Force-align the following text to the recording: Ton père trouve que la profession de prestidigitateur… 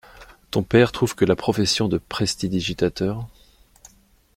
Ton 0.49 0.63
père 0.63 0.91
trouve 0.91 1.13
que 1.13 1.25
la 1.25 1.35
profession 1.35 1.87
de 1.87 1.99
prestidigitateur… 1.99 3.27